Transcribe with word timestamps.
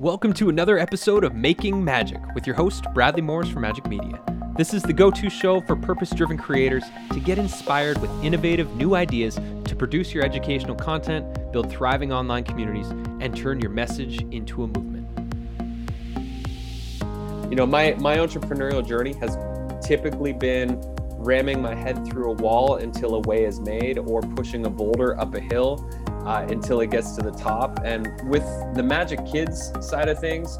Welcome 0.00 0.32
to 0.34 0.48
another 0.48 0.76
episode 0.76 1.22
of 1.22 1.36
Making 1.36 1.84
Magic 1.84 2.20
with 2.34 2.48
your 2.48 2.56
host, 2.56 2.84
Bradley 2.94 3.22
Morris 3.22 3.48
from 3.48 3.62
Majik 3.62 3.88
Media. 3.88 4.20
This 4.56 4.74
is 4.74 4.82
the 4.82 4.92
go 4.92 5.08
to 5.12 5.30
show 5.30 5.60
for 5.60 5.76
purpose 5.76 6.10
driven 6.10 6.36
creators 6.36 6.82
to 7.12 7.20
get 7.20 7.38
inspired 7.38 7.98
with 7.98 8.10
innovative 8.24 8.74
new 8.74 8.96
ideas 8.96 9.36
to 9.36 9.76
produce 9.76 10.12
your 10.12 10.24
educational 10.24 10.74
content, 10.74 11.52
build 11.52 11.70
thriving 11.70 12.12
online 12.12 12.42
communities, 12.42 12.88
and 13.20 13.36
turn 13.36 13.60
your 13.60 13.70
message 13.70 14.20
into 14.32 14.64
a 14.64 14.66
movement. 14.66 15.06
You 17.48 17.54
know, 17.54 17.64
my, 17.64 17.94
my 18.00 18.16
entrepreneurial 18.16 18.84
journey 18.84 19.12
has 19.20 19.38
typically 19.86 20.32
been 20.32 20.80
ramming 21.18 21.62
my 21.62 21.74
head 21.76 22.04
through 22.04 22.32
a 22.32 22.34
wall 22.34 22.78
until 22.78 23.14
a 23.14 23.20
way 23.20 23.44
is 23.44 23.60
made 23.60 23.98
or 23.98 24.22
pushing 24.22 24.66
a 24.66 24.70
boulder 24.70 25.16
up 25.20 25.36
a 25.36 25.40
hill 25.40 25.88
uh, 26.24 26.46
until 26.48 26.80
it 26.80 26.90
gets 26.90 27.16
to 27.16 27.22
the 27.22 27.32
top. 27.32 27.80
And 27.84 28.08
with 28.28 28.44
the 28.74 28.82
Magic 28.82 29.24
Kids 29.26 29.72
side 29.80 30.08
of 30.08 30.18
things, 30.18 30.56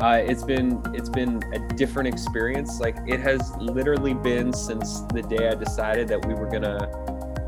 uh, 0.00 0.22
it's 0.24 0.44
been 0.44 0.80
it's 0.94 1.08
been 1.08 1.42
a 1.52 1.74
different 1.74 2.08
experience. 2.08 2.78
Like 2.80 2.96
it 3.06 3.20
has 3.20 3.52
literally 3.56 4.14
been 4.14 4.52
since 4.52 5.00
the 5.12 5.22
day 5.22 5.48
I 5.48 5.54
decided 5.54 6.06
that 6.08 6.24
we 6.24 6.34
were 6.34 6.46
gonna 6.46 6.88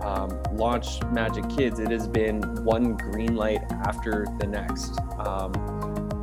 um, 0.03 0.43
launch 0.53 1.03
Magic 1.13 1.49
Kids. 1.49 1.79
It 1.79 1.91
has 1.91 2.09
been 2.09 2.43
one 2.65 2.97
green 2.97 3.37
light 3.37 3.61
after 3.87 4.27
the 4.41 4.47
next, 4.47 4.99
um, 5.19 5.53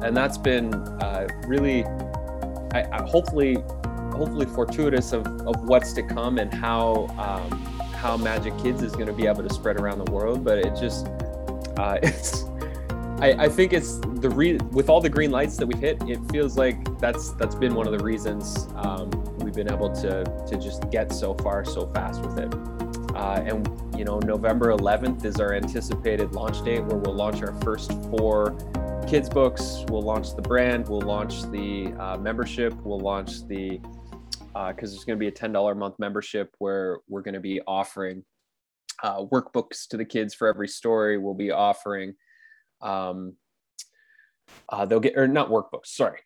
and 0.04 0.16
that's 0.16 0.38
been 0.38 0.74
uh, 0.74 1.28
really, 1.46 1.86
I, 2.74 2.88
I 2.92 3.08
hopefully, 3.08 3.56
hopefully 4.14 4.48
fortuitous 4.48 5.14
of, 5.14 5.26
of 5.42 5.64
what's 5.64 5.94
to 5.94 6.04
come 6.04 6.40
and 6.40 6.54
how 6.54 7.08
um, 7.18 7.58
how 7.94 8.18
Magic 8.18 8.58
Kids 8.60 8.82
is 8.84 8.94
going 8.94 9.08
to 9.08 9.14
be 9.14 9.28
able 9.28 9.44
to 9.44 9.54
spread 9.54 9.80
around 9.80 10.04
the 10.06 10.12
world. 10.12 10.44
But 10.44 10.60
it 10.60 10.76
just 10.76 11.08
uh, 11.78 11.98
it's 12.04 12.46
I, 13.20 13.46
I, 13.46 13.50
think 13.50 13.74
it's 13.74 13.98
the 13.98 14.30
re- 14.30 14.60
with 14.72 14.90
all 14.90 15.02
the 15.02 15.10
green 15.10 15.32
lights 15.32 15.58
that 15.58 15.66
we've 15.66 15.80
hit, 15.80 16.02
it 16.08 16.20
feels 16.32 16.56
like 16.56 17.00
that's 17.00 17.32
that's 17.32 17.56
been 17.56 17.74
one 17.74 17.88
of 17.88 17.98
the 17.98 18.04
reasons 18.04 18.68
um, 18.76 19.10
we've 19.40 19.56
been 19.56 19.72
able 19.72 19.90
to 20.02 20.24
to 20.48 20.58
just 20.58 20.90
get 20.92 21.12
so 21.12 21.34
far 21.36 21.66
so 21.66 21.88
fast 21.94 22.22
with 22.22 22.38
it. 22.38 22.54
Uh, 23.16 23.42
and 23.44 23.98
you 23.98 24.06
know, 24.06 24.20
November 24.20 24.68
11th 24.68 25.26
is 25.26 25.40
our 25.40 25.56
anticipated 25.56 26.34
launch 26.34 26.64
date 26.64 26.84
where 26.84 26.98
we'll 26.98 27.16
launch 27.16 27.42
our 27.42 27.60
first 27.62 27.92
four 28.12 28.56
kids 29.08 29.28
books. 29.28 29.84
We'll 29.90 30.04
launch 30.04 30.36
the 30.36 30.44
brand. 30.44 30.88
We'll 30.88 31.02
launch 31.02 31.42
the 31.50 31.94
uh, 32.00 32.18
membership. 32.18 32.74
We'll 32.84 33.00
launch 33.00 33.48
the 33.48 33.80
because 34.54 34.90
uh, 34.90 34.94
there's 34.94 35.06
going 35.06 35.18
to 35.18 35.20
be 35.20 35.28
a 35.28 35.32
$10 35.32 35.72
a 35.72 35.76
month 35.76 35.96
membership 36.00 36.56
where 36.58 36.98
we're 37.08 37.22
going 37.22 37.36
to 37.36 37.40
be 37.40 37.62
offering 37.68 38.24
uh, 39.04 39.24
workbooks 39.26 39.88
to 39.90 39.98
the 39.98 40.06
kids 40.06 40.34
for 40.34 40.48
every 40.48 40.68
story. 40.68 41.18
We'll 41.18 41.34
be 41.34 41.52
offering, 41.52 42.14
um, 42.82 43.34
uh, 44.70 44.86
they'll 44.86 45.00
get, 45.00 45.18
or 45.18 45.28
not 45.28 45.50
workbooks, 45.50 45.88
sorry, 45.88 46.20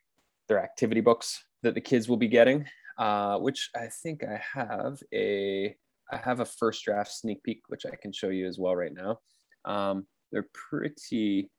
they're 0.47 0.63
activity 0.63 1.01
books 1.01 1.43
that 1.63 1.75
the 1.75 1.81
kids 1.81 2.07
will 2.07 2.17
be 2.17 2.27
getting, 2.27 2.65
uh, 2.97 3.37
which 3.37 3.69
I 3.75 3.87
think 4.03 4.23
I 4.23 4.41
have 4.53 4.99
a, 5.13 5.75
I 6.11 6.17
have 6.17 6.39
a 6.39 6.45
first 6.45 6.83
draft 6.83 7.11
sneak 7.11 7.43
peek, 7.43 7.61
which 7.67 7.85
I 7.85 7.95
can 7.95 8.11
show 8.11 8.29
you 8.29 8.47
as 8.47 8.59
well 8.59 8.75
right 8.75 8.93
now. 8.93 9.19
Um, 9.65 10.07
they're 10.31 10.49
pretty, 10.53 11.49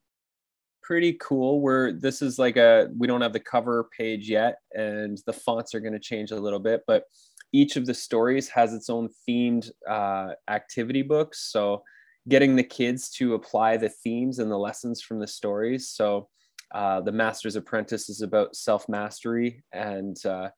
pretty 0.83 1.15
cool. 1.15 1.61
Where 1.61 1.93
this 1.93 2.23
is 2.23 2.39
like 2.39 2.57
a, 2.57 2.89
we 2.97 3.07
don't 3.07 3.21
have 3.21 3.33
the 3.33 3.41
cover 3.41 3.89
page 3.97 4.29
yet, 4.29 4.59
and 4.75 5.19
the 5.27 5.33
fonts 5.33 5.75
are 5.75 5.81
going 5.81 5.93
to 5.93 5.99
change 6.01 6.33
a 6.33 6.41
little 6.41 6.59
bit, 6.59 6.83
but 6.87 7.05
each 7.53 7.77
of 7.77 7.87
the 7.87 7.95
stories 7.95 8.49
has 8.49 8.73
its 8.73 8.89
own 8.89 9.09
themed 9.29 9.71
uh, 9.89 10.33
activity 10.49 11.03
books. 11.03 11.51
So 11.53 11.83
getting 12.29 12.57
the 12.57 12.63
kids 12.63 13.11
to 13.11 13.35
apply 13.35 13.77
the 13.77 13.89
themes 13.89 14.39
and 14.39 14.51
the 14.51 14.59
lessons 14.59 15.03
from 15.03 15.19
the 15.19 15.27
stories. 15.27 15.89
So 15.89 16.29
uh, 16.75 17.01
the 17.03 17.13
Master's 17.13 17.57
Apprentice 17.57 18.09
is 18.09 18.23
about 18.23 18.57
self 18.57 18.89
mastery, 18.89 19.63
and 19.73 20.17
uh, 20.25 20.49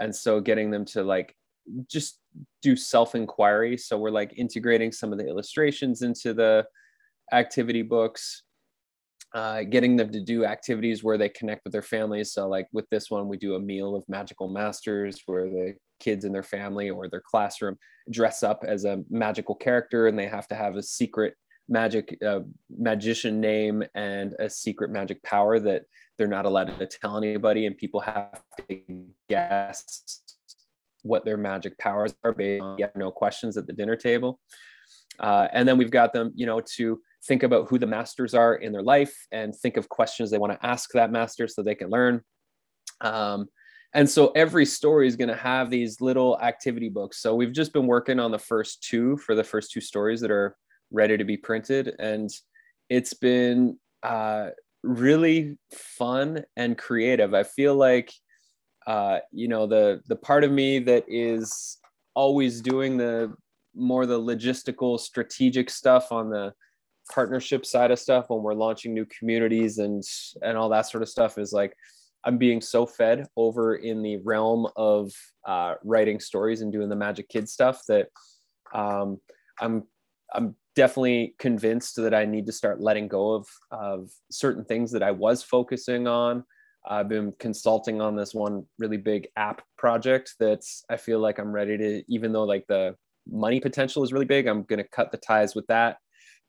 and 0.00 0.14
so 0.14 0.40
getting 0.40 0.70
them 0.70 0.84
to 0.86 1.02
like 1.02 1.34
just 1.86 2.20
do 2.62 2.74
self 2.74 3.14
inquiry. 3.14 3.76
So 3.76 3.98
we're 3.98 4.10
like 4.10 4.32
integrating 4.38 4.92
some 4.92 5.12
of 5.12 5.18
the 5.18 5.26
illustrations 5.26 6.02
into 6.02 6.32
the 6.32 6.66
activity 7.32 7.82
books 7.82 8.44
uh, 9.34 9.62
getting 9.64 9.96
them 9.96 10.10
to 10.12 10.20
do 10.20 10.44
activities 10.44 11.04
where 11.04 11.18
they 11.18 11.28
connect 11.28 11.64
with 11.64 11.72
their 11.72 11.82
families. 11.82 12.32
So, 12.32 12.48
like 12.48 12.66
with 12.72 12.88
this 12.90 13.10
one, 13.10 13.28
we 13.28 13.36
do 13.36 13.56
a 13.56 13.60
meal 13.60 13.94
of 13.94 14.04
magical 14.08 14.48
masters 14.48 15.20
where 15.26 15.44
the 15.44 15.74
kids 16.00 16.24
in 16.24 16.32
their 16.32 16.42
family 16.42 16.90
or 16.90 17.08
their 17.08 17.22
classroom 17.24 17.76
dress 18.10 18.42
up 18.42 18.64
as 18.66 18.84
a 18.84 19.02
magical 19.10 19.54
character 19.54 20.06
and 20.06 20.18
they 20.18 20.26
have 20.26 20.48
to 20.48 20.54
have 20.54 20.76
a 20.76 20.82
secret 20.82 21.34
magic 21.68 22.16
uh, 22.26 22.40
magician 22.70 23.40
name 23.40 23.82
and 23.94 24.34
a 24.38 24.48
secret 24.48 24.90
magic 24.90 25.22
power 25.22 25.60
that 25.60 25.82
they're 26.16 26.26
not 26.26 26.46
allowed 26.46 26.78
to 26.78 26.86
tell 26.86 27.18
anybody 27.18 27.66
and 27.66 27.76
people 27.76 28.00
have 28.00 28.40
to 28.68 28.80
guess 29.28 30.22
what 31.02 31.24
their 31.24 31.36
magic 31.36 31.76
powers 31.78 32.14
are 32.24 32.32
based 32.32 32.62
on 32.62 32.78
no 32.96 33.10
questions 33.10 33.56
at 33.56 33.66
the 33.66 33.72
dinner 33.72 33.96
table 33.96 34.40
uh, 35.20 35.48
and 35.52 35.68
then 35.68 35.76
we've 35.76 35.90
got 35.90 36.12
them 36.12 36.32
you 36.34 36.46
know 36.46 36.60
to 36.60 36.98
think 37.24 37.42
about 37.42 37.68
who 37.68 37.78
the 37.78 37.86
masters 37.86 38.34
are 38.34 38.54
in 38.54 38.72
their 38.72 38.82
life 38.82 39.14
and 39.32 39.54
think 39.54 39.76
of 39.76 39.88
questions 39.88 40.30
they 40.30 40.38
want 40.38 40.52
to 40.52 40.66
ask 40.66 40.90
that 40.92 41.10
master 41.10 41.48
so 41.48 41.62
they 41.62 41.74
can 41.74 41.90
learn. 41.90 42.22
Um, 43.00 43.48
and 43.94 44.08
so 44.08 44.28
every 44.36 44.66
story 44.66 45.08
is 45.08 45.16
going 45.16 45.28
to 45.28 45.36
have 45.36 45.70
these 45.70 46.00
little 46.00 46.38
activity 46.40 46.88
books. 46.88 47.20
So 47.22 47.34
we've 47.34 47.52
just 47.52 47.72
been 47.72 47.86
working 47.86 48.20
on 48.20 48.30
the 48.30 48.38
first 48.38 48.82
two 48.82 49.16
for 49.16 49.34
the 49.34 49.44
first 49.44 49.72
two 49.72 49.80
stories 49.80 50.20
that 50.20 50.30
are 50.30 50.56
ready 50.90 51.16
to 51.16 51.24
be 51.24 51.36
printed. 51.36 51.94
And 51.98 52.30
it's 52.90 53.14
been 53.14 53.78
uh, 54.02 54.50
really 54.82 55.58
fun 55.72 56.44
and 56.56 56.76
creative. 56.76 57.34
I 57.34 57.44
feel 57.44 57.74
like, 57.74 58.12
uh, 58.86 59.18
you 59.32 59.48
know, 59.48 59.66
the, 59.66 60.02
the 60.06 60.16
part 60.16 60.44
of 60.44 60.52
me 60.52 60.78
that 60.80 61.04
is 61.08 61.78
always 62.14 62.60
doing 62.60 62.96
the 62.96 63.34
more 63.74 64.06
the 64.06 64.20
logistical 64.20 64.98
strategic 64.98 65.70
stuff 65.70 66.12
on 66.12 66.30
the 66.30 66.52
partnership 67.12 67.64
side 67.64 67.90
of 67.90 67.98
stuff 67.98 68.26
when 68.28 68.42
we're 68.42 68.54
launching 68.54 68.94
new 68.94 69.06
communities 69.06 69.78
and 69.78 70.02
and 70.42 70.56
all 70.56 70.68
that 70.68 70.82
sort 70.82 71.02
of 71.02 71.08
stuff 71.08 71.38
is 71.38 71.52
like 71.52 71.74
i'm 72.24 72.38
being 72.38 72.60
so 72.60 72.86
fed 72.86 73.26
over 73.36 73.76
in 73.76 74.02
the 74.02 74.16
realm 74.18 74.66
of 74.76 75.10
uh, 75.46 75.74
writing 75.84 76.20
stories 76.20 76.60
and 76.60 76.72
doing 76.72 76.88
the 76.88 76.96
magic 76.96 77.28
kid 77.28 77.48
stuff 77.48 77.82
that 77.88 78.08
um, 78.74 79.18
i'm 79.60 79.84
i'm 80.34 80.54
definitely 80.76 81.34
convinced 81.38 81.96
that 81.96 82.14
i 82.14 82.24
need 82.24 82.46
to 82.46 82.52
start 82.52 82.80
letting 82.80 83.08
go 83.08 83.32
of 83.32 83.46
of 83.70 84.10
certain 84.30 84.64
things 84.64 84.92
that 84.92 85.02
i 85.02 85.10
was 85.10 85.42
focusing 85.42 86.06
on. 86.06 86.44
I've 86.90 87.08
been 87.08 87.34
consulting 87.38 88.00
on 88.00 88.16
this 88.16 88.32
one 88.32 88.64
really 88.78 88.96
big 88.96 89.28
app 89.36 89.62
project 89.76 90.34
that's 90.40 90.84
i 90.88 90.96
feel 90.96 91.18
like 91.18 91.38
i'm 91.38 91.52
ready 91.52 91.76
to 91.76 92.02
even 92.08 92.32
though 92.32 92.44
like 92.44 92.66
the 92.66 92.94
money 93.30 93.60
potential 93.60 94.02
is 94.02 94.12
really 94.12 94.24
big 94.24 94.46
i'm 94.46 94.62
going 94.62 94.78
to 94.78 94.88
cut 94.88 95.10
the 95.10 95.18
ties 95.18 95.54
with 95.54 95.66
that 95.66 95.98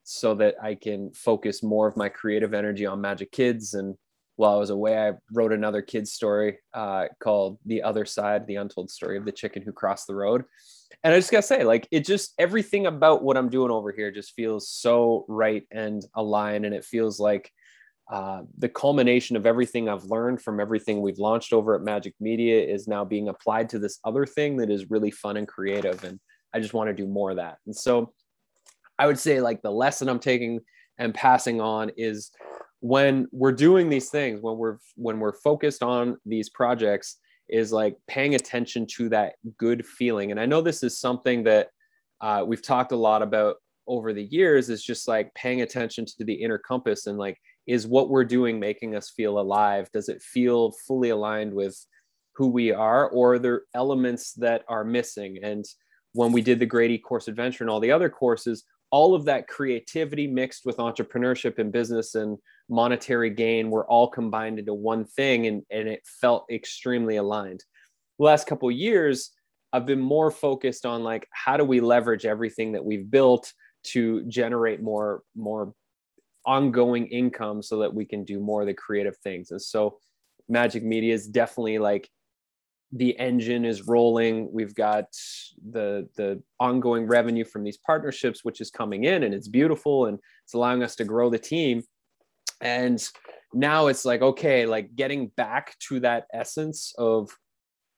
so 0.10 0.34
that 0.34 0.56
I 0.60 0.74
can 0.74 1.12
focus 1.14 1.62
more 1.62 1.88
of 1.88 1.96
my 1.96 2.10
creative 2.10 2.56
energy 2.56 2.88
on 2.88 3.00
Magic 3.00 3.32
Kids. 3.32 3.76
And 3.76 3.94
while 4.38 4.56
I 4.56 4.58
was 4.58 4.72
away, 4.72 4.98
I 4.98 5.12
wrote 5.32 5.54
another 5.54 5.84
kids 5.84 6.14
story 6.14 6.58
uh, 6.74 7.10
called 7.20 7.60
The 7.68 7.84
Other 7.84 8.06
Side, 8.06 8.48
the 8.48 8.56
untold 8.56 8.90
story 8.90 9.18
of 9.18 9.26
the 9.26 9.32
chicken 9.32 9.62
who 9.62 9.72
crossed 9.72 10.08
the 10.08 10.16
road. 10.16 10.46
And 11.04 11.14
I 11.14 11.20
just 11.20 11.30
gotta 11.30 11.44
say, 11.44 11.64
like, 11.64 11.88
it 11.92 12.06
just 12.06 12.34
everything 12.40 12.88
about 12.88 13.24
what 13.24 13.38
I'm 13.38 13.50
doing 13.50 13.70
over 13.70 13.92
here 13.92 14.10
just 14.10 14.34
feels 14.34 14.68
so 14.68 15.26
right 15.28 15.68
and 15.70 16.04
aligned. 16.16 16.66
And 16.66 16.74
it 16.74 16.86
feels 16.86 17.20
like 17.20 17.52
uh, 18.12 18.42
the 18.58 18.70
culmination 18.70 19.36
of 19.36 19.46
everything 19.46 19.88
I've 19.88 20.06
learned 20.06 20.42
from 20.42 20.60
everything 20.60 21.02
we've 21.02 21.20
launched 21.20 21.54
over 21.54 21.76
at 21.76 21.82
Majik 21.82 22.16
Media 22.20 22.60
is 22.66 22.88
now 22.88 23.06
being 23.06 23.30
applied 23.30 23.70
to 23.70 23.80
this 23.80 24.00
other 24.04 24.26
thing 24.26 24.58
that 24.58 24.72
is 24.72 24.90
really 24.90 25.12
fun 25.12 25.38
and 25.38 25.48
creative. 25.48 26.04
And 26.04 26.20
I 26.52 26.60
just 26.60 26.74
want 26.74 26.88
to 26.88 26.96
do 26.96 27.06
more 27.06 27.30
of 27.30 27.38
that. 27.38 27.58
And 27.68 27.76
so 27.76 28.12
I 29.00 29.08
would 29.08 29.18
say 29.18 29.42
like 29.42 29.62
the 29.62 29.72
lesson 29.72 30.10
I'm 30.10 30.20
taking 30.20 30.60
and 30.98 31.14
passing 31.14 31.62
on 31.62 31.90
is 31.98 32.32
when 32.82 33.28
we're 33.32 33.54
doing 33.54 33.90
these 33.90 34.10
things, 34.10 34.42
when 34.42 34.58
we're 34.58 34.78
when 34.96 35.20
we're 35.20 35.34
focused 35.34 35.82
on 35.82 36.18
these 36.26 36.50
projects, 36.50 37.18
is 37.48 37.72
like 37.72 37.96
paying 38.08 38.36
attention 38.36 38.86
to 38.98 39.10
that 39.10 39.34
good 39.58 39.86
feeling. 39.86 40.32
And 40.32 40.40
I 40.40 40.46
know 40.46 40.62
this 40.62 40.84
is 40.84 41.00
something 41.00 41.44
that 41.46 41.70
uh, 42.22 42.44
we've 42.46 42.62
talked 42.62 42.92
a 42.92 42.98
lot 42.98 43.22
about 43.22 43.56
over 43.88 44.14
the 44.14 44.24
years. 44.26 44.70
Is 44.70 44.84
just 44.84 45.08
like 45.08 45.34
paying 45.34 45.62
attention 45.62 46.06
to 46.06 46.24
the 46.26 46.34
inner 46.34 46.58
compass 46.58 47.08
and 47.08 47.18
like 47.18 47.38
is 47.68 47.88
what 47.88 48.10
we're 48.10 48.26
doing 48.26 48.60
making 48.60 48.96
us 48.96 49.12
feel 49.12 49.40
alive? 49.40 49.90
Does 49.94 50.10
it 50.10 50.22
feel 50.22 50.74
fully 50.88 51.10
aligned 51.10 51.54
with 51.54 51.78
who 52.36 52.48
we 52.48 52.72
are, 52.72 53.10
or 53.10 53.34
are 53.34 53.40
there 53.40 53.62
elements 53.74 54.34
that 54.34 54.64
are 54.68 54.84
missing? 54.84 55.40
And 55.44 55.66
when 56.14 56.32
we 56.32 56.42
did 56.42 56.60
the 56.60 56.66
Great 56.66 57.04
Course 57.04 57.28
adventure 57.28 57.64
and 57.64 57.70
all 57.70 57.80
the 57.80 57.92
other 57.92 58.10
courses, 58.10 58.64
all 58.92 59.14
of 59.16 59.26
that 59.26 59.48
creativity 59.48 60.28
mixed 60.28 60.66
with 60.66 60.78
entrepreneurship 60.78 61.60
and 61.60 61.72
business 61.72 62.16
and 62.16 62.38
monetary 62.70 63.30
gain 63.30 63.70
were 63.70 63.86
all 63.88 64.08
combined 64.08 64.60
into 64.60 64.74
one 64.74 65.06
thing 65.06 65.48
and, 65.48 65.64
and 65.72 65.88
it 65.88 66.02
felt 66.22 66.46
extremely 66.52 67.16
aligned 67.18 67.64
the 68.18 68.26
last 68.26 68.48
couple 68.48 68.70
years 68.70 69.32
i've 69.74 69.86
been 69.86 70.00
more 70.00 70.30
focused 70.30 70.86
on 70.86 71.04
like 71.04 71.28
how 71.32 71.58
do 71.58 71.64
we 71.64 71.80
leverage 71.80 72.26
everything 72.26 72.72
that 72.72 72.84
we've 72.84 73.10
built 73.10 73.52
to 73.84 74.24
generate 74.24 74.82
more 74.82 75.24
more 75.36 75.74
ongoing 76.46 77.08
income 77.08 77.62
so 77.62 77.78
that 77.78 77.94
we 77.94 78.06
can 78.06 78.24
do 78.24 78.40
more 78.40 78.62
of 78.62 78.68
the 78.68 78.74
creative 78.74 79.18
things. 79.18 79.52
And 79.52 79.62
so 79.62 80.00
Majik 80.52 80.84
Media 80.84 81.14
is 81.14 81.28
definitely 81.28 81.78
like 81.78 82.10
the 82.92 83.18
engine 83.20 83.66
is 83.66 83.88
rolling. 83.88 84.50
We've 84.52 84.74
got 84.74 85.06
the 85.72 86.08
the 86.16 86.42
ongoing 86.60 87.06
revenue 87.06 87.46
from 87.46 87.64
these 87.64 87.78
partnerships, 87.78 88.44
which 88.44 88.62
is 88.62 88.72
coming 88.72 89.04
in, 89.04 89.24
and 89.24 89.34
it's 89.34 89.48
beautiful, 89.48 90.06
and 90.06 90.18
it's 90.44 90.54
allowing 90.54 90.84
us 90.84 90.96
to 90.98 91.06
grow 91.06 91.30
the 91.30 91.40
team. 91.40 91.84
And 92.62 93.02
now 93.54 93.88
it's 93.88 94.06
like 94.06 94.22
okay, 94.22 94.66
like 94.66 94.96
getting 94.96 95.28
back 95.38 95.78
to 95.90 96.00
that 96.02 96.26
essence 96.34 96.94
of 96.98 97.30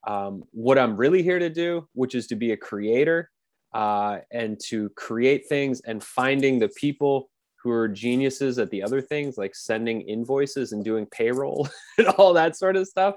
um, 0.07 0.43
what 0.51 0.77
I'm 0.77 0.97
really 0.97 1.23
here 1.23 1.39
to 1.39 1.49
do, 1.49 1.87
which 1.93 2.15
is 2.15 2.27
to 2.27 2.35
be 2.35 2.51
a 2.51 2.57
creator 2.57 3.29
uh, 3.73 4.19
and 4.31 4.59
to 4.67 4.89
create 4.97 5.47
things 5.47 5.81
and 5.85 6.03
finding 6.03 6.59
the 6.59 6.69
people 6.69 7.29
who 7.63 7.69
are 7.69 7.87
geniuses 7.87 8.57
at 8.57 8.69
the 8.71 8.81
other 8.81 9.01
things 9.01 9.37
like 9.37 9.55
sending 9.55 10.01
invoices 10.01 10.71
and 10.71 10.83
doing 10.83 11.05
payroll 11.07 11.67
and 11.97 12.07
all 12.07 12.33
that 12.33 12.55
sort 12.55 12.75
of 12.75 12.87
stuff 12.87 13.15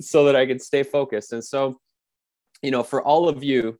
so 0.00 0.24
that 0.24 0.36
I 0.36 0.46
can 0.46 0.58
stay 0.58 0.82
focused. 0.82 1.32
And 1.32 1.44
so, 1.44 1.80
you 2.62 2.70
know, 2.70 2.82
for 2.82 3.02
all 3.02 3.28
of 3.28 3.42
you, 3.42 3.78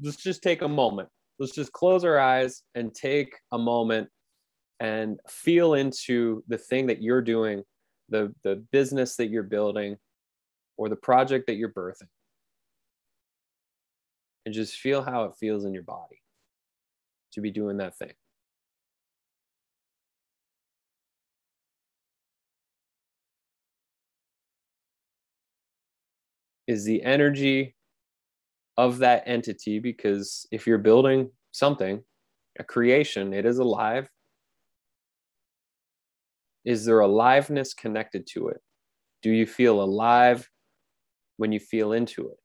let's 0.00 0.22
just 0.22 0.42
take 0.42 0.62
a 0.62 0.68
moment. 0.68 1.08
Let's 1.38 1.54
just 1.54 1.72
close 1.72 2.04
our 2.04 2.18
eyes 2.18 2.62
and 2.74 2.94
take 2.94 3.34
a 3.52 3.58
moment 3.58 4.08
and 4.78 5.18
feel 5.28 5.74
into 5.74 6.44
the 6.48 6.58
thing 6.58 6.86
that 6.86 7.02
you're 7.02 7.22
doing, 7.22 7.62
the 8.08 8.34
the 8.44 8.56
business 8.72 9.16
that 9.16 9.28
you're 9.28 9.42
building 9.42 9.96
or 10.76 10.88
the 10.88 10.96
project 10.96 11.46
that 11.46 11.56
you're 11.56 11.72
birthing. 11.72 12.08
And 14.46 14.54
just 14.54 14.76
feel 14.76 15.02
how 15.02 15.24
it 15.24 15.32
feels 15.38 15.64
in 15.64 15.74
your 15.74 15.82
body 15.82 16.22
to 17.32 17.40
be 17.40 17.50
doing 17.50 17.76
that 17.78 17.96
thing. 17.96 18.12
Is 26.70 26.84
the 26.84 27.02
energy 27.02 27.74
of 28.76 28.98
that 28.98 29.24
entity 29.26 29.80
because 29.80 30.46
if 30.52 30.68
you're 30.68 30.78
building 30.78 31.28
something 31.50 32.00
a 32.60 32.64
creation 32.64 33.32
it 33.34 33.44
is 33.44 33.58
alive. 33.58 34.08
Is 36.64 36.84
there 36.84 37.00
aliveness 37.00 37.74
connected 37.74 38.26
to 38.34 38.48
it? 38.48 38.60
Do 39.22 39.30
you 39.30 39.46
feel 39.46 39.82
alive 39.82 40.48
when 41.38 41.50
you 41.50 41.58
feel 41.58 41.92
into 41.92 42.28
it? 42.28 42.38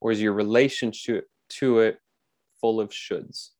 Or 0.00 0.12
is 0.12 0.20
your 0.20 0.34
relationship 0.34 1.28
to 1.60 1.80
it 1.80 1.98
full 2.60 2.78
of 2.78 2.90
shoulds 2.90 3.50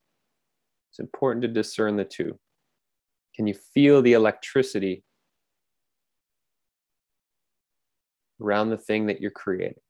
it's 0.90 0.98
important 0.98 1.42
to 1.42 1.48
discern 1.48 1.96
the 1.96 2.04
two. 2.04 2.38
Can 3.34 3.46
you 3.46 3.54
feel 3.54 4.02
the 4.02 4.14
electricity 4.14 5.04
around 8.40 8.70
the 8.70 8.78
thing 8.78 9.06
that 9.06 9.20
you're 9.20 9.30
creating? 9.30 9.80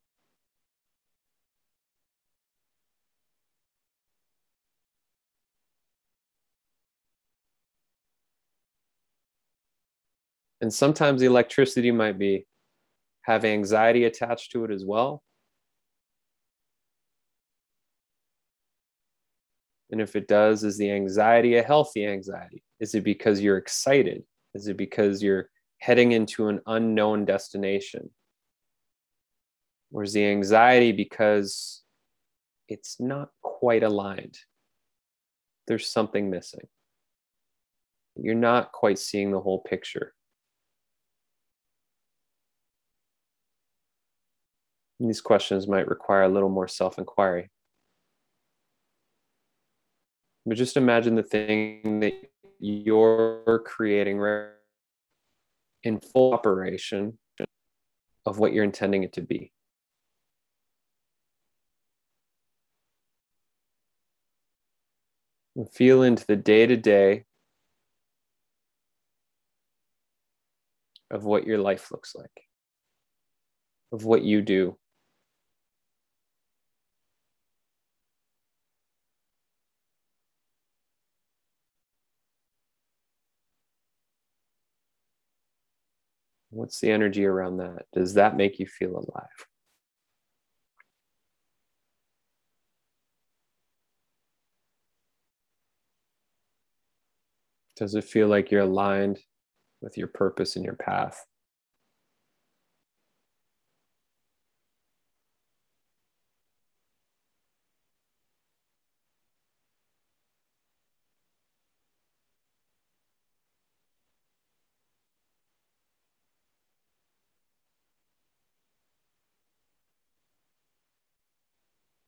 And 10.60 10.72
sometimes 10.72 11.20
the 11.20 11.26
electricity 11.26 11.90
might 11.90 12.18
be 12.18 12.46
have 13.22 13.44
anxiety 13.44 14.04
attached 14.04 14.52
to 14.52 14.64
it 14.64 14.70
as 14.70 14.84
well. 14.84 15.22
And 19.90 20.00
if 20.00 20.16
it 20.16 20.28
does, 20.28 20.64
is 20.64 20.76
the 20.76 20.90
anxiety 20.90 21.56
a 21.56 21.62
healthy 21.62 22.06
anxiety? 22.06 22.62
Is 22.80 22.94
it 22.94 23.04
because 23.04 23.40
you're 23.40 23.56
excited? 23.56 24.22
Is 24.54 24.68
it 24.68 24.76
because 24.76 25.22
you're 25.22 25.48
heading 25.78 26.12
into 26.12 26.48
an 26.48 26.60
unknown 26.66 27.24
destination? 27.24 28.10
Or 29.92 30.02
is 30.02 30.12
the 30.12 30.26
anxiety 30.26 30.92
because 30.92 31.82
it's 32.68 33.00
not 33.00 33.30
quite 33.42 33.82
aligned? 33.82 34.38
There's 35.66 35.90
something 35.90 36.28
missing. 36.28 36.66
You're 38.16 38.34
not 38.34 38.72
quite 38.72 38.98
seeing 38.98 39.30
the 39.30 39.40
whole 39.40 39.60
picture. 39.60 40.14
And 45.00 45.08
these 45.08 45.20
questions 45.20 45.68
might 45.68 45.86
require 45.86 46.22
a 46.22 46.28
little 46.28 46.48
more 46.48 46.68
self 46.68 46.98
inquiry. 46.98 47.50
But 50.48 50.56
just 50.56 50.78
imagine 50.78 51.14
the 51.14 51.22
thing 51.22 52.00
that 52.00 52.14
you're 52.58 53.62
creating 53.66 54.18
in 55.82 56.00
full 56.00 56.32
operation 56.32 57.18
of 58.24 58.38
what 58.38 58.54
you're 58.54 58.64
intending 58.64 59.02
it 59.02 59.12
to 59.12 59.20
be. 59.20 59.52
And 65.54 65.70
feel 65.70 66.02
into 66.02 66.24
the 66.26 66.36
day 66.36 66.66
to 66.66 66.78
day 66.78 67.26
of 71.10 71.24
what 71.24 71.46
your 71.46 71.58
life 71.58 71.90
looks 71.92 72.14
like, 72.14 72.46
of 73.92 74.06
what 74.06 74.22
you 74.22 74.40
do. 74.40 74.78
What's 86.50 86.80
the 86.80 86.90
energy 86.90 87.24
around 87.24 87.58
that? 87.58 87.86
Does 87.92 88.14
that 88.14 88.36
make 88.36 88.58
you 88.58 88.66
feel 88.66 88.92
alive? 88.96 89.46
Does 97.76 97.94
it 97.94 98.04
feel 98.04 98.28
like 98.28 98.50
you're 98.50 98.62
aligned 98.62 99.20
with 99.80 99.96
your 99.96 100.08
purpose 100.08 100.56
and 100.56 100.64
your 100.64 100.74
path? 100.74 101.24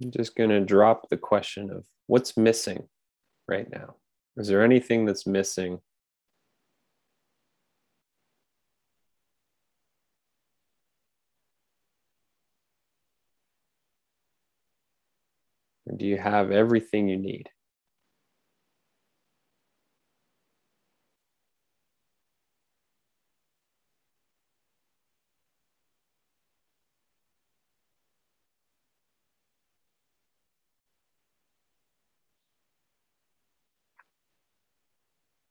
I'm 0.03 0.11
just 0.11 0.35
going 0.35 0.51
to 0.51 0.61
drop 0.61 1.09
the 1.11 1.17
question 1.17 1.71
of 1.71 1.85
what's 2.07 2.37
missing 2.37 2.89
right 3.47 3.71
now. 3.71 3.97
Is 4.37 4.49
there 4.49 4.63
anything 4.65 5.05
that's 5.05 5.27
missing? 5.27 5.81
Or 15.87 15.97
do 15.97 16.07
you 16.07 16.17
have 16.17 16.51
everything 16.51 17.09
you 17.09 17.19
need? 17.19 17.51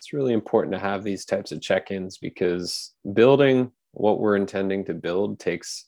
It's 0.09 0.13
really 0.15 0.33
important 0.33 0.73
to 0.73 0.79
have 0.79 1.03
these 1.03 1.23
types 1.23 1.51
of 1.51 1.61
check-ins 1.61 2.17
because 2.17 2.95
building 3.13 3.71
what 3.91 4.19
we're 4.19 4.37
intending 4.37 4.83
to 4.85 4.95
build 4.95 5.39
takes 5.39 5.85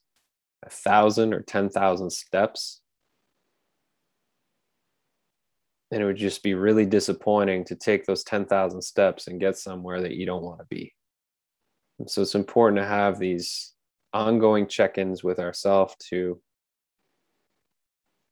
a 0.64 0.70
thousand 0.70 1.34
or 1.34 1.42
ten 1.42 1.70
thousand 1.70 2.12
steps 2.12 2.82
and 5.90 6.04
it 6.04 6.06
would 6.06 6.18
just 6.18 6.44
be 6.44 6.54
really 6.54 6.86
disappointing 6.86 7.66
to 7.66 7.76
take 7.76 8.06
those 8.06 8.24
10,000 8.24 8.80
steps 8.82 9.26
and 9.28 9.42
get 9.42 9.58
somewhere 9.58 10.02
that 10.02 10.14
you 10.14 10.26
don't 10.26 10.44
want 10.44 10.60
to 10.60 10.66
be. 10.70 10.94
And 12.00 12.10
so 12.10 12.22
it's 12.22 12.36
important 12.36 12.80
to 12.80 12.86
have 12.86 13.18
these 13.18 13.74
ongoing 14.14 14.68
check 14.68 15.00
ins 15.00 15.24
with 15.24 15.40
ourselves 15.40 15.96
to 16.10 16.40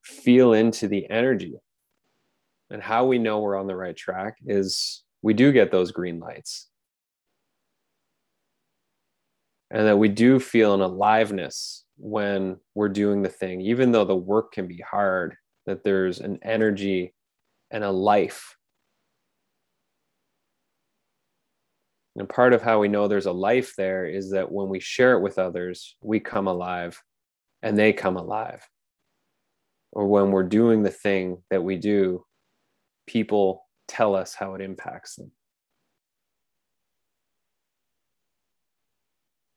feel 0.03 0.53
into 0.53 0.88
the 0.88 1.10
energy. 1.10 1.55
And 2.69 2.81
how 2.81 3.08
we 3.08 3.17
know 3.17 3.39
we're 3.39 3.58
on 3.58 3.67
the 3.67 3.75
right 3.75 3.98
track 3.98 4.38
is 4.46 5.03
we 5.21 5.33
do 5.33 5.51
get 5.51 5.71
those 5.71 5.91
green 5.91 6.19
lights. 6.19 6.67
And 9.71 9.85
that 9.85 9.97
we 9.97 10.09
do 10.09 10.39
feel 10.39 10.73
an 10.73 10.81
aliveness 10.81 11.85
when 11.97 12.57
we're 12.73 12.89
doing 12.89 13.21
the 13.21 13.29
thing, 13.29 13.61
even 13.61 13.91
though 13.91 14.05
the 14.05 14.15
work 14.15 14.53
can 14.53 14.67
be 14.67 14.83
hard, 14.89 15.35
that 15.65 15.83
there's 15.83 16.19
an 16.19 16.39
energy 16.41 17.13
and 17.69 17.83
a 17.83 17.91
life. 17.91 18.55
And 22.15 22.27
part 22.27 22.53
of 22.53 22.61
how 22.61 22.79
we 22.79 22.88
know 22.88 23.07
there's 23.07 23.27
a 23.27 23.31
life 23.31 23.73
there 23.77 24.05
is 24.05 24.31
that 24.31 24.51
when 24.51 24.67
we 24.67 24.79
share 24.79 25.13
it 25.13 25.21
with 25.21 25.38
others, 25.38 25.95
we 26.01 26.19
come 26.19 26.47
alive 26.47 27.01
and 27.61 27.77
they 27.77 27.93
come 27.93 28.17
alive. 28.17 28.67
Or 29.91 30.07
when 30.07 30.31
we're 30.31 30.43
doing 30.43 30.83
the 30.83 30.91
thing 30.91 31.43
that 31.49 31.63
we 31.63 31.77
do, 31.77 32.25
people 33.07 33.68
tell 33.89 34.15
us 34.15 34.34
how 34.34 34.53
it 34.53 34.62
impacts 34.62 35.15
them. 35.15 35.31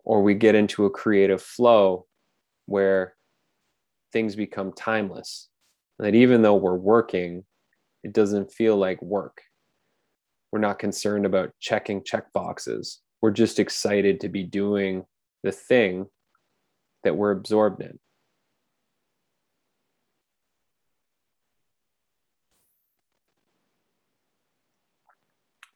Or 0.05 0.23
we 0.23 0.35
get 0.35 0.57
into 0.57 0.85
a 0.87 0.91
creative 0.91 1.41
flow 1.41 2.07
where 2.67 3.15
things 4.13 4.35
become 4.35 4.73
timeless. 4.73 5.49
That 5.99 6.15
even 6.17 6.43
though 6.43 6.57
we're 6.57 6.75
working, 6.75 7.45
it 8.03 8.13
doesn't 8.13 8.53
feel 8.53 8.77
like 8.77 9.01
work. 9.01 9.43
We're 10.51 10.59
not 10.59 10.79
concerned 10.81 11.25
about 11.25 11.53
checking 11.61 12.03
check 12.03 12.33
boxes. 12.33 13.01
We're 13.21 13.31
just 13.31 13.61
excited 13.61 14.21
to 14.21 14.29
be 14.29 14.43
doing 14.43 15.05
the 15.45 15.53
thing 15.53 16.07
that 17.05 17.17
we're 17.17 17.31
absorbed 17.31 17.83
in. 17.83 17.99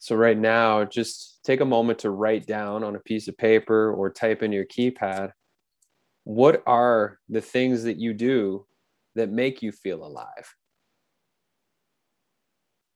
So, 0.06 0.14
right 0.14 0.38
now, 0.38 0.84
just 0.84 1.40
take 1.44 1.60
a 1.60 1.64
moment 1.64 1.98
to 2.00 2.10
write 2.10 2.46
down 2.46 2.84
on 2.84 2.94
a 2.94 3.00
piece 3.00 3.26
of 3.26 3.36
paper 3.36 3.92
or 3.92 4.08
type 4.08 4.42
in 4.44 4.52
your 4.52 4.64
keypad 4.64 5.32
what 6.22 6.62
are 6.64 7.18
the 7.28 7.40
things 7.40 7.82
that 7.84 7.98
you 7.98 8.12
do 8.12 8.66
that 9.16 9.30
make 9.30 9.62
you 9.62 9.70
feel 9.72 10.04
alive? 10.04 10.54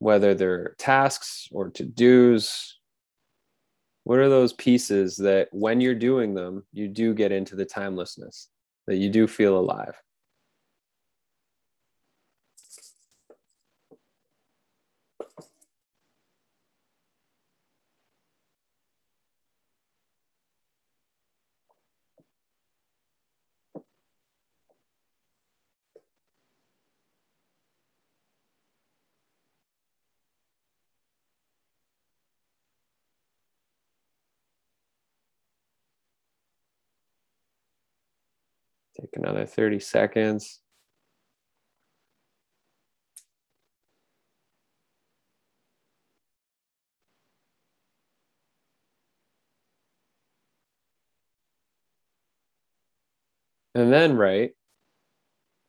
Whether 0.00 0.34
they're 0.34 0.74
tasks 0.78 1.48
or 1.50 1.70
to 1.70 1.84
dos, 1.84 2.78
what 4.02 4.20
are 4.20 4.28
those 4.28 4.52
pieces 4.52 5.16
that 5.16 5.48
when 5.52 5.80
you're 5.80 5.96
doing 5.96 6.34
them, 6.34 6.64
you 6.72 6.86
do 6.86 7.12
get 7.12 7.32
into 7.32 7.56
the 7.56 7.64
timelessness, 7.64 8.48
that 8.88 8.96
you 8.96 9.08
do 9.08 9.28
feel 9.28 9.58
alive? 9.58 9.94
Take 39.00 39.10
another 39.16 39.46
30 39.46 39.80
seconds. 39.80 40.60
And 53.74 53.92
then 53.92 54.16
write 54.16 54.54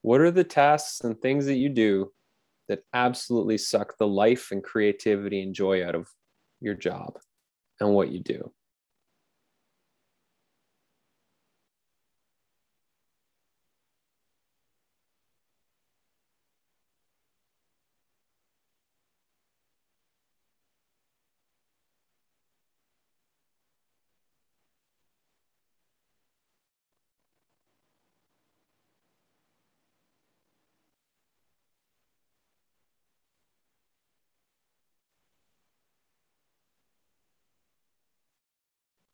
what 0.02 0.22
are 0.22 0.32
the 0.32 0.44
tasks 0.44 1.02
and 1.02 1.20
things 1.20 1.46
that 1.46 1.56
you 1.56 1.70
do 1.70 2.12
that 2.68 2.84
absolutely 2.94 3.58
suck 3.58 3.98
the 3.98 4.08
life 4.08 4.52
and 4.52 4.64
creativity 4.64 5.42
and 5.42 5.54
joy 5.54 5.86
out 5.86 5.96
of 5.96 6.08
your 6.62 6.76
job 6.76 7.18
and 7.80 7.94
what 7.94 8.12
you 8.12 8.20
do? 8.20 8.52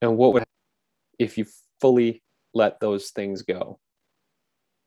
And 0.01 0.17
what 0.17 0.33
would 0.33 0.43
if 1.19 1.37
you 1.37 1.45
fully 1.81 2.23
let 2.53 2.79
those 2.79 3.09
things 3.09 3.41
go 3.41 3.79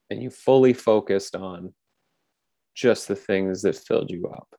and 0.09 0.23
you 0.23 0.31
fully 0.31 0.73
focused 0.73 1.35
on 1.37 1.73
just 2.75 3.09
the 3.09 3.17
things 3.17 3.63
that 3.63 3.77
filled 3.77 4.11
you 4.11 4.27
up? 4.29 4.55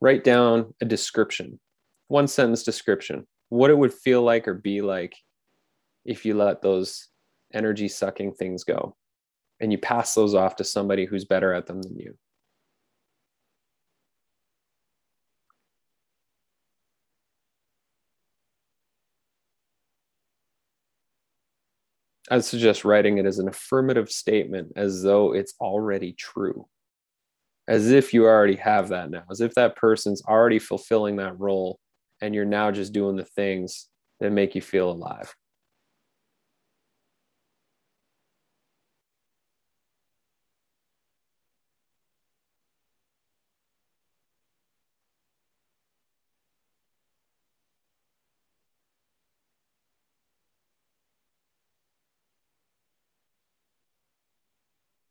Write 0.00 0.24
down 0.24 0.74
a 0.80 0.84
description, 0.84 1.60
one 2.08 2.26
sentence 2.26 2.62
description, 2.62 3.26
what 3.50 3.70
it 3.70 3.78
would 3.78 3.92
feel 3.92 4.22
like 4.22 4.48
or 4.48 4.54
be 4.54 4.80
like 4.80 5.14
if 6.04 6.24
you 6.24 6.34
let 6.34 6.62
those 6.62 7.08
energy 7.54 7.86
sucking 7.86 8.32
things 8.32 8.64
go 8.64 8.96
and 9.60 9.70
you 9.70 9.78
pass 9.78 10.14
those 10.14 10.34
off 10.34 10.56
to 10.56 10.64
somebody 10.64 11.04
who's 11.04 11.24
better 11.24 11.52
at 11.52 11.66
them 11.66 11.80
than 11.82 11.96
you. 11.96 12.16
I'd 22.32 22.46
suggest 22.46 22.86
writing 22.86 23.18
it 23.18 23.26
as 23.26 23.38
an 23.38 23.46
affirmative 23.46 24.10
statement 24.10 24.72
as 24.74 25.02
though 25.02 25.34
it's 25.34 25.52
already 25.60 26.14
true, 26.14 26.66
as 27.68 27.90
if 27.90 28.14
you 28.14 28.24
already 28.24 28.56
have 28.56 28.88
that 28.88 29.10
now, 29.10 29.24
as 29.30 29.42
if 29.42 29.54
that 29.56 29.76
person's 29.76 30.24
already 30.24 30.58
fulfilling 30.58 31.16
that 31.16 31.38
role 31.38 31.78
and 32.22 32.34
you're 32.34 32.46
now 32.46 32.70
just 32.70 32.94
doing 32.94 33.16
the 33.16 33.26
things 33.26 33.88
that 34.20 34.32
make 34.32 34.54
you 34.54 34.62
feel 34.62 34.90
alive. 34.90 35.34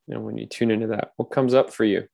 And 0.08 0.24
when 0.24 0.38
you 0.38 0.46
tune 0.46 0.72
into 0.72 0.88
that, 0.88 1.12
what 1.17 1.31
comes 1.31 1.53
up 1.53 1.72
for 1.72 1.86
you? 1.86 2.08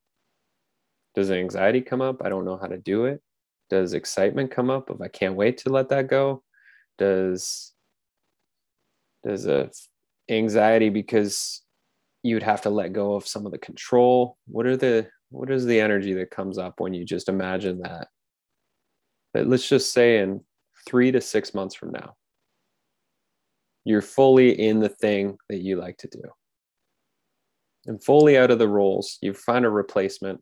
Does 1.15 1.31
anxiety 1.31 1.81
come 1.81 2.01
up? 2.01 2.21
I 2.23 2.29
don't 2.29 2.45
know 2.45 2.57
how 2.57 2.67
to 2.67 2.77
do 2.77 3.05
it. 3.05 3.21
Does 3.69 3.93
excitement 3.93 4.51
come 4.51 4.69
up 4.69 4.89
of 4.89 5.01
I 5.01 5.07
can't 5.07 5.35
wait 5.35 5.57
to 5.59 5.69
let 5.69 5.89
that 5.89 6.07
go? 6.07 6.43
Does 6.97 7.73
does 9.25 9.45
a 9.45 9.69
anxiety 10.29 10.89
because 10.89 11.63
you'd 12.23 12.43
have 12.43 12.61
to 12.61 12.69
let 12.69 12.93
go 12.93 13.15
of 13.15 13.27
some 13.27 13.45
of 13.45 13.51
the 13.51 13.57
control? 13.57 14.37
What 14.47 14.65
are 14.65 14.77
the 14.77 15.07
what 15.29 15.51
is 15.51 15.65
the 15.65 15.79
energy 15.79 16.13
that 16.13 16.31
comes 16.31 16.57
up 16.57 16.79
when 16.79 16.93
you 16.93 17.03
just 17.03 17.29
imagine 17.29 17.79
that? 17.79 18.07
But 19.33 19.47
let's 19.47 19.67
just 19.67 19.91
say 19.91 20.19
in 20.19 20.41
three 20.87 21.11
to 21.11 21.19
six 21.19 21.53
months 21.53 21.75
from 21.75 21.91
now, 21.91 22.15
you're 23.83 24.01
fully 24.01 24.51
in 24.59 24.79
the 24.79 24.89
thing 24.89 25.37
that 25.49 25.59
you 25.59 25.77
like 25.77 25.97
to 25.97 26.07
do 26.07 26.21
and 27.87 28.03
fully 28.03 28.37
out 28.37 28.51
of 28.51 28.59
the 28.59 28.67
roles. 28.67 29.17
You 29.21 29.33
find 29.33 29.65
a 29.65 29.69
replacement. 29.69 30.41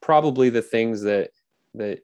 Probably 0.00 0.50
the 0.50 0.62
things 0.62 1.02
that 1.02 1.30
that 1.74 2.00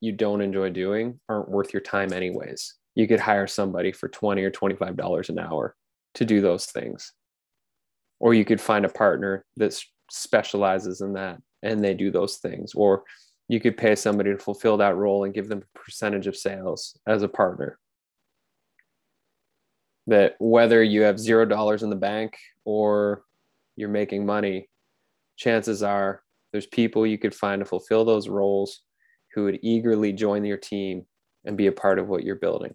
you 0.00 0.12
don't 0.12 0.40
enjoy 0.40 0.70
doing 0.70 1.20
aren't 1.28 1.48
worth 1.48 1.72
your 1.72 1.82
time 1.82 2.12
anyways. 2.12 2.74
You 2.94 3.06
could 3.06 3.20
hire 3.20 3.46
somebody 3.46 3.92
for 3.92 4.08
20 4.08 4.42
or 4.42 4.50
25 4.50 4.96
dollars 4.96 5.30
an 5.30 5.38
hour 5.38 5.74
to 6.14 6.24
do 6.24 6.40
those 6.40 6.66
things. 6.66 7.12
Or 8.20 8.34
you 8.34 8.44
could 8.44 8.60
find 8.60 8.84
a 8.84 8.90
partner 8.90 9.44
that 9.56 9.78
specializes 10.10 11.00
in 11.00 11.14
that 11.14 11.38
and 11.62 11.82
they 11.82 11.94
do 11.94 12.10
those 12.10 12.36
things 12.36 12.74
or 12.74 13.02
you 13.48 13.60
could 13.60 13.76
pay 13.76 13.94
somebody 13.94 14.30
to 14.32 14.38
fulfill 14.38 14.76
that 14.78 14.96
role 14.96 15.24
and 15.24 15.34
give 15.34 15.48
them 15.48 15.62
a 15.62 15.78
percentage 15.78 16.26
of 16.26 16.36
sales 16.36 16.98
as 17.06 17.22
a 17.22 17.28
partner 17.28 17.78
that 20.06 20.34
whether 20.38 20.82
you 20.82 21.02
have 21.02 21.18
zero 21.18 21.44
dollars 21.44 21.82
in 21.82 21.90
the 21.90 21.96
bank 21.96 22.36
or 22.64 23.24
you're 23.76 23.88
making 23.88 24.26
money, 24.26 24.68
chances 25.36 25.82
are 25.82 26.22
there's 26.52 26.66
people 26.66 27.06
you 27.06 27.18
could 27.18 27.34
find 27.34 27.60
to 27.60 27.64
fulfill 27.64 28.04
those 28.04 28.28
roles 28.28 28.82
who 29.34 29.44
would 29.44 29.58
eagerly 29.62 30.12
join 30.12 30.44
your 30.44 30.56
team 30.56 31.04
and 31.44 31.56
be 31.56 31.66
a 31.66 31.72
part 31.72 31.98
of 31.98 32.08
what 32.08 32.22
you're 32.22 32.36
building. 32.36 32.74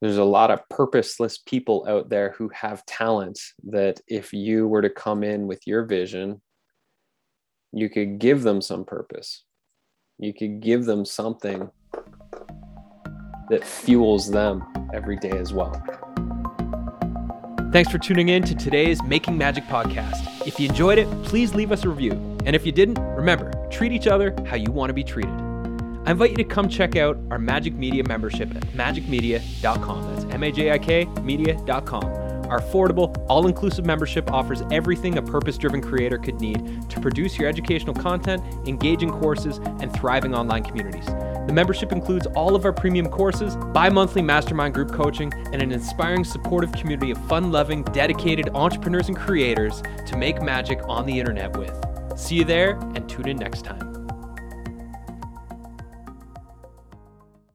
There's 0.00 0.18
a 0.18 0.24
lot 0.24 0.50
of 0.50 0.68
purposeless 0.68 1.38
people 1.38 1.86
out 1.88 2.10
there 2.10 2.34
who 2.36 2.50
have 2.50 2.84
talents 2.86 3.54
that 3.64 4.00
if 4.08 4.32
you 4.32 4.68
were 4.68 4.82
to 4.82 4.90
come 4.90 5.22
in 5.22 5.46
with 5.46 5.66
your 5.66 5.84
vision, 5.84 6.42
you 7.72 7.88
could 7.88 8.18
give 8.18 8.42
them 8.42 8.60
some 8.60 8.84
purpose. 8.84 9.44
You 10.18 10.34
could 10.34 10.60
give 10.60 10.84
them 10.84 11.04
something 11.04 11.70
that 13.48 13.64
fuels 13.64 14.30
them 14.30 14.64
every 14.92 15.16
day 15.16 15.30
as 15.30 15.52
well 15.52 15.72
Thanks 17.76 17.90
for 17.90 17.98
tuning 17.98 18.30
in 18.30 18.42
to 18.44 18.54
today's 18.54 19.02
Making 19.02 19.36
Magic 19.36 19.64
podcast. 19.64 20.46
If 20.46 20.58
you 20.58 20.66
enjoyed 20.66 20.96
it, 20.96 21.06
please 21.24 21.54
leave 21.54 21.72
us 21.72 21.84
a 21.84 21.90
review. 21.90 22.12
And 22.46 22.56
if 22.56 22.64
you 22.64 22.72
didn't, 22.72 22.98
remember, 23.14 23.52
treat 23.70 23.92
each 23.92 24.06
other 24.06 24.34
how 24.46 24.56
you 24.56 24.70
want 24.70 24.88
to 24.88 24.94
be 24.94 25.04
treated. 25.04 25.34
I 26.06 26.12
invite 26.12 26.30
you 26.30 26.36
to 26.36 26.44
come 26.44 26.70
check 26.70 26.96
out 26.96 27.18
our 27.30 27.38
Majik 27.38 27.74
Media 27.74 28.02
membership 28.02 28.54
at 28.56 28.62
majikmedia.com. 28.68 30.14
That's 30.14 30.32
M 30.32 30.42
A 30.42 30.52
J 30.52 30.70
I 30.70 30.78
K 30.78 31.04
media.com. 31.22 32.25
Our 32.48 32.60
affordable, 32.60 33.24
all 33.28 33.46
inclusive 33.46 33.84
membership 33.84 34.30
offers 34.30 34.62
everything 34.70 35.18
a 35.18 35.22
purpose 35.22 35.58
driven 35.58 35.80
creator 35.80 36.18
could 36.18 36.40
need 36.40 36.88
to 36.90 37.00
produce 37.00 37.38
your 37.38 37.48
educational 37.48 37.94
content, 37.94 38.42
engaging 38.68 39.10
courses, 39.10 39.58
and 39.80 39.92
thriving 39.92 40.34
online 40.34 40.62
communities. 40.62 41.06
The 41.06 41.52
membership 41.52 41.92
includes 41.92 42.26
all 42.28 42.54
of 42.54 42.64
our 42.64 42.72
premium 42.72 43.08
courses, 43.08 43.56
bi 43.72 43.88
monthly 43.88 44.22
mastermind 44.22 44.74
group 44.74 44.92
coaching, 44.92 45.32
and 45.52 45.62
an 45.62 45.72
inspiring, 45.72 46.24
supportive 46.24 46.72
community 46.72 47.10
of 47.10 47.18
fun 47.26 47.52
loving, 47.52 47.82
dedicated 47.84 48.48
entrepreneurs 48.54 49.08
and 49.08 49.16
creators 49.16 49.82
to 50.06 50.16
make 50.16 50.42
magic 50.42 50.80
on 50.88 51.06
the 51.06 51.18
internet 51.18 51.56
with. 51.56 51.74
See 52.16 52.36
you 52.36 52.44
there 52.44 52.78
and 52.94 53.08
tune 53.08 53.28
in 53.28 53.36
next 53.36 53.62
time. 53.62 53.95